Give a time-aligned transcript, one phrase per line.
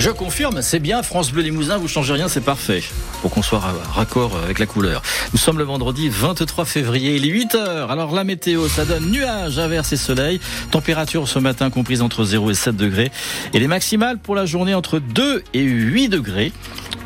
[0.00, 2.82] je confirme, c'est bien France Bleu Limousin, vous changez rien, c'est parfait.
[3.20, 3.62] Pour qu'on soit
[3.92, 5.02] raccord avec la couleur.
[5.32, 7.90] Nous sommes le vendredi 23 février, il est 8 heures.
[7.90, 10.40] Alors la météo, ça donne nuages, averses et soleil.
[10.70, 13.10] Température ce matin comprise entre 0 et 7 degrés.
[13.52, 16.52] Et les maximales pour la journée entre 2 et 8 degrés.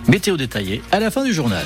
[0.07, 1.65] Météo détaillée à la fin du journal.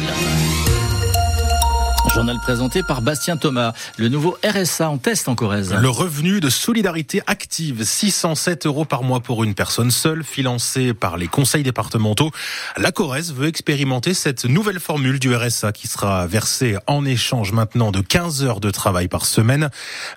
[2.06, 3.72] Journal présenté par Bastien Thomas.
[3.96, 5.74] Le nouveau RSA en test en Corrèze.
[5.74, 11.16] Le revenu de solidarité active, 607 euros par mois pour une personne seule, financé par
[11.16, 12.30] les conseils départementaux.
[12.76, 17.90] La Corrèze veut expérimenter cette nouvelle formule du RSA qui sera versée en échange maintenant
[17.90, 19.68] de 15 heures de travail par semaine.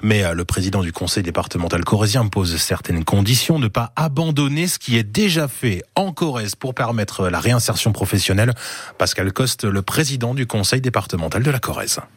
[0.02, 4.80] Mais euh, le président du conseil départemental corrézien pose certaines conditions, ne pas abandonner ce
[4.80, 8.54] qui est déjà fait en Corrèze pour permettre la réinsertion professionnelle.
[8.98, 11.71] Pascal Coste, le président du conseil départemental de la Corrèze.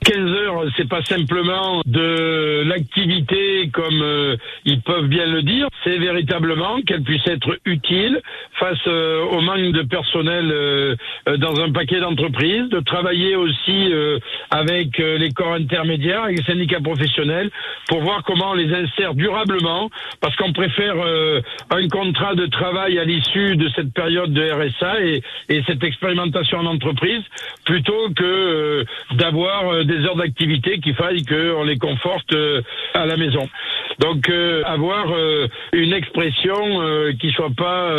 [0.05, 5.99] 15 heures, c'est pas simplement de l'activité comme euh, ils peuvent bien le dire, c'est
[5.99, 8.21] véritablement qu'elle puisse être utile
[8.59, 10.97] face euh, au manque de personnel euh,
[11.39, 13.93] dans un paquet d'entreprises, de travailler aussi
[14.51, 17.51] avec les corps intermédiaires, avec les syndicats professionnels,
[17.89, 20.95] pour voir comment on les insère durablement, parce qu'on préfère
[21.71, 26.59] un contrat de travail à l'issue de cette période de RSA et, et cette expérimentation
[26.59, 27.23] en entreprise,
[27.65, 32.63] plutôt que d'avoir euh, des heures d'activité qu'il faille qu'on les conforte euh,
[32.95, 33.49] à la maison.
[34.01, 35.07] Donc euh, avoir
[35.73, 36.55] une expression
[37.21, 37.93] qui soit pas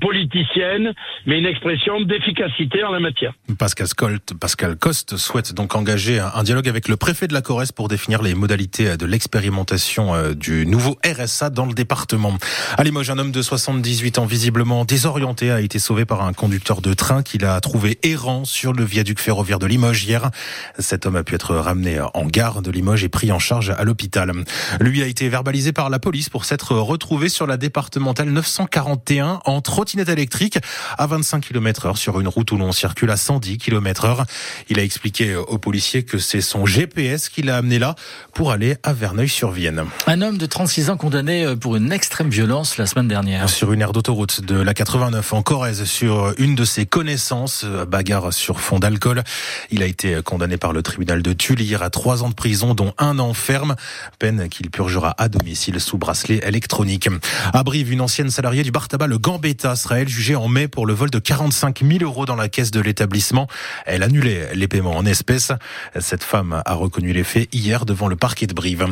[0.00, 0.92] politicienne,
[1.26, 3.32] mais une expression d'efficacité en la matière.
[3.58, 7.70] Pascal Colt, Pascal Coste souhaite donc engager un dialogue avec le préfet de la Corrèze
[7.70, 12.36] pour définir les modalités de l'expérimentation du nouveau RSA dans le département.
[12.76, 16.80] À Limoges, un homme de 78 ans visiblement désorienté a été sauvé par un conducteur
[16.80, 20.30] de train qu'il a trouvé errant sur le viaduc ferroviaire de Limoges hier.
[20.78, 23.82] Cet homme a pu être ramené en gare de Limoges et pris en charge à
[23.84, 24.32] l'hôpital.
[24.80, 29.60] Lui a été verbalisé par la police pour s'être retrouvé sur la départementale 941 en
[29.60, 30.58] trottinette électrique
[30.96, 34.24] à 25 km heure sur une route où l'on circule à 110 km heure.
[34.68, 37.96] Il a expliqué aux policiers que c'est son GPS qui l'a amené là
[38.32, 39.84] pour aller à Verneuil-sur-Vienne.
[40.06, 43.48] Un homme de 36 ans condamné pour une extrême violence la semaine dernière.
[43.48, 48.32] Sur une aire d'autoroute de la 89 en Corrèze sur une de ses connaissances, bagarre
[48.32, 49.24] sur fond d'alcool.
[49.70, 52.72] Il a été condamné par le le tribunal de Tulle à trois ans de prison,
[52.72, 53.74] dont un an ferme,
[54.20, 57.08] peine qu'il purgera à domicile sous bracelet électronique.
[57.52, 60.68] À Brive, une ancienne salariée du bar tabac Le Gambetta sera elle jugée en mai
[60.68, 63.48] pour le vol de 45 000 euros dans la caisse de l'établissement.
[63.86, 65.50] Elle annulait les paiements en espèces.
[65.98, 68.86] Cette femme a reconnu les faits hier devant le parquet de Brive.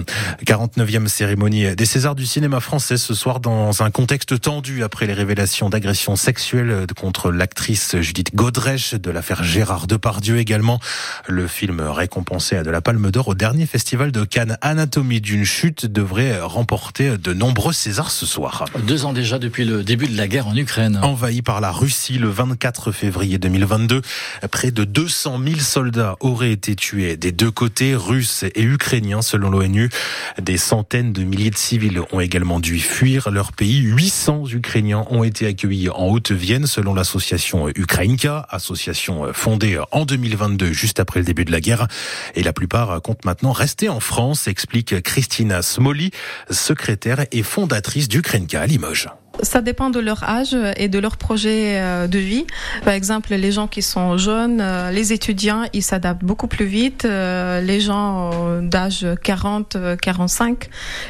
[0.45, 5.15] 49e cérémonie des Césars du cinéma français ce soir dans un contexte tendu après les
[5.15, 10.81] révélations d'agressions sexuelles contre l'actrice Judith Godrèche de l'affaire Gérard Depardieu également.
[11.29, 14.59] Le film récompensé à de la Palme d'Or au dernier festival de Cannes.
[14.61, 18.65] Anatomie d'une chute devrait remporter de nombreux Césars ce soir.
[18.87, 20.99] Deux ans déjà depuis le début de la guerre en Ukraine.
[21.03, 24.03] Envahi par la Russie le 24 février 2022,
[24.51, 29.51] près de 200 000 soldats auraient été tués des deux côtés, russes et ukrainiens selon
[29.51, 29.91] l'ONU.
[30.41, 33.79] Des centaines de milliers de civils ont également dû fuir leur pays.
[33.79, 41.01] 800 Ukrainiens ont été accueillis en Haute-Vienne selon l'association Ukrainka, association fondée en 2022 juste
[41.01, 41.56] après le début de la
[42.35, 46.11] Et la plupart comptent maintenant rester en France, explique Christina Smoli,
[46.51, 49.09] secrétaire et fondatrice du Krenka à Limoges.
[49.43, 52.47] Ça dépend de leur âge et de leur projet euh, de vie.
[52.85, 57.05] Par exemple, les gens qui sont jeunes, euh, les étudiants, ils s'adaptent beaucoup plus vite.
[57.05, 58.31] Euh, les gens
[58.63, 60.69] d'âge 40, 45,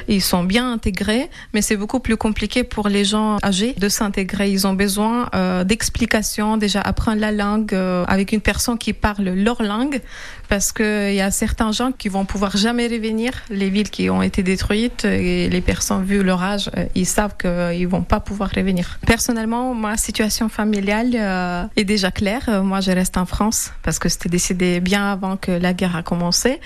[0.08, 4.50] ils sont bien intégrés, mais c'est beaucoup plus compliqué pour les gens âgés de s'intégrer.
[4.50, 5.28] Ils ont besoin
[5.64, 7.74] d'explications, déjà apprendre la langue
[8.08, 10.00] avec une personne qui parle leur langue,
[10.48, 13.32] parce qu'il y a certains gens qui vont pouvoir jamais revenir.
[13.50, 17.88] Les villes qui ont été détruites et les personnes, vu leur âge, ils savent qu'ils
[17.88, 18.98] vont pas pouvoir revenir.
[19.06, 22.42] Personnellement, ma situation familiale euh, est déjà claire.
[22.48, 25.96] Euh, moi, je reste en France parce que c'était décidé bien avant que la guerre
[25.96, 26.60] a commencé.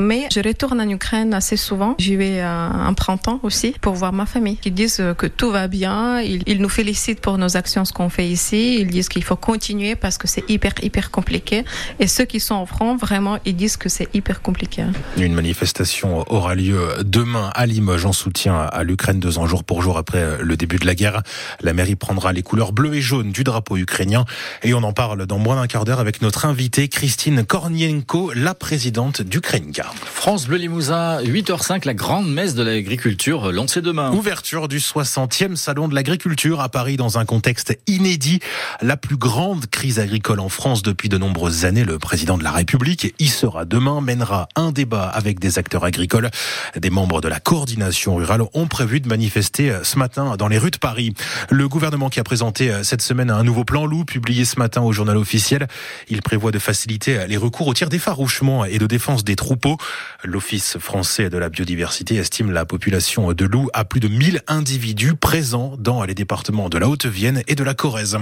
[0.00, 1.94] Mais je retourne en Ukraine assez souvent.
[1.98, 4.58] J'y vais en printemps aussi pour voir ma famille.
[4.64, 6.20] Ils disent que tout va bien.
[6.20, 8.78] Ils, ils nous félicitent pour nos actions, ce qu'on fait ici.
[8.80, 11.64] Ils disent qu'il faut continuer parce que c'est hyper, hyper compliqué.
[12.00, 14.84] Et ceux qui sont en front, vraiment, ils disent que c'est hyper compliqué.
[15.16, 19.82] Une manifestation aura lieu demain à Limoges en soutien à l'Ukraine deux ans jour pour
[19.82, 21.22] jour après le début de la guerre.
[21.60, 24.24] La mairie prendra les couleurs bleues et jaunes du drapeau ukrainien.
[24.62, 28.54] Et on en parle dans moins d'un quart d'heure avec notre invitée Christine Kornienko, la
[28.54, 29.92] présidente d'Ukrainka.
[30.04, 34.12] France Bleu Limousin, 8h05, la grande messe de l'agriculture lancée demain.
[34.12, 38.40] Ouverture du 60e salon de l'agriculture à Paris dans un contexte inédit.
[38.80, 41.84] La plus grande crise agricole en France depuis de nombreuses années.
[41.84, 46.30] Le président de la République y sera demain, mènera un débat avec des acteurs agricoles.
[46.76, 50.70] Des membres de la coordination rurale ont prévu de manifester ce matin dans les rues
[50.70, 50.85] de Paris.
[51.50, 54.92] Le gouvernement qui a présenté cette semaine un nouveau plan loup publié ce matin au
[54.92, 55.66] journal officiel.
[56.08, 59.76] Il prévoit de faciliter les recours au tir d'effarouchement et de défense des troupeaux.
[60.22, 65.14] L'Office français de la biodiversité estime la population de loups à plus de 1000 individus
[65.14, 68.16] présents dans les départements de la Haute-Vienne et de la Corrèze.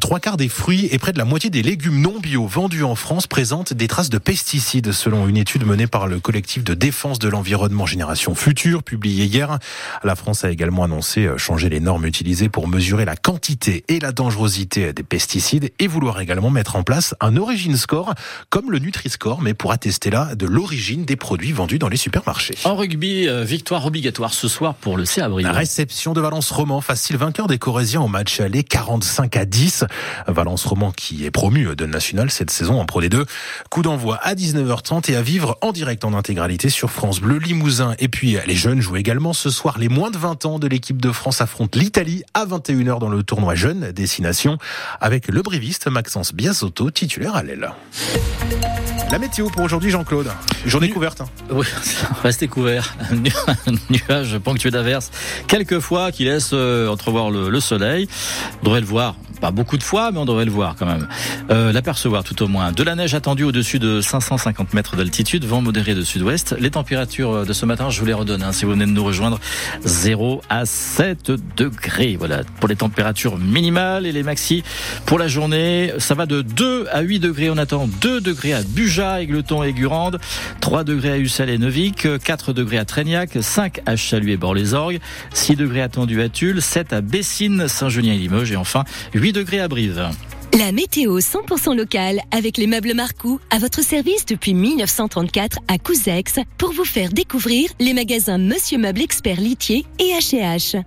[0.00, 2.94] Trois quarts des fruits et près de la moitié des légumes non bio vendus en
[2.94, 7.18] France présentent des traces de pesticides selon une étude menée par le collectif de défense
[7.18, 9.58] de l'environnement Génération Future publiée hier.
[10.02, 14.12] La France a également annoncé changer les normes utilisées pour mesurer la quantité et la
[14.12, 18.14] dangerosité des pesticides et vouloir également mettre en place un origin score
[18.50, 22.56] comme le Nutri-Score mais pour attester là de l'origine des produits vendus dans les supermarchés.
[22.64, 26.80] En rugby, euh, victoire obligatoire ce soir pour le CA La réception de Valence Roman,
[26.80, 29.84] facile vainqueur des Corésiens au match aller 45 à 10.
[30.28, 33.24] Valence Roman qui est promu de national cette saison en Pro D2.
[33.70, 37.94] Coup d'envoi à 19h30 et à vivre en direct en intégralité sur France Bleu Limousin.
[37.98, 39.78] Et puis les jeunes jouent également ce soir.
[39.78, 41.93] Les moins de 20 ans de l'équipe de France affrontent l'Italie
[42.34, 44.58] à 21h dans le tournoi Jeunes Destination
[45.00, 47.70] avec le briviste Maxence Biasotto, titulaire à l'aile.
[49.12, 50.28] La météo pour aujourd'hui, Jean-Claude.
[50.66, 51.20] Journée couverte.
[51.20, 51.28] Hein.
[51.50, 51.66] Oui,
[52.24, 52.96] restez couvert.
[53.90, 55.12] Nuage ponctué d'averses,
[55.46, 58.08] quelquefois qui laisse euh, entrevoir le, le soleil.
[58.60, 59.14] On devrait le voir
[59.44, 61.06] pas beaucoup de fois, mais on devrait le voir quand même.
[61.50, 62.72] Euh, L'apercevoir tout au moins.
[62.72, 66.56] De la neige attendue au-dessus de 550 mètres d'altitude, vent modéré de sud-ouest.
[66.58, 69.04] Les températures de ce matin, je vous les redonne, hein, si vous venez de nous
[69.04, 69.38] rejoindre,
[69.84, 72.16] 0 à 7 degrés.
[72.18, 74.62] Voilà, pour les températures minimales et les maxi
[75.04, 77.50] pour la journée, ça va de 2 à 8 degrés.
[77.50, 80.20] On attend 2 degrés à Buja, Aigleton et Gurande,
[80.62, 85.00] 3 degrés à Ussel et Neuvik, 4 degrés à Trégnac, 5 à Chalut et Bord-les-Orgues,
[85.34, 89.33] 6 degrés attendus à Tulle, 7 à Bessines, Saint-Julien et Limoges et enfin 8
[90.56, 96.38] La météo 100% locale avec les meubles Marcou à votre service depuis 1934 à Couzex
[96.58, 100.80] pour vous faire découvrir les magasins Monsieur Meuble Expert Litier et H&H.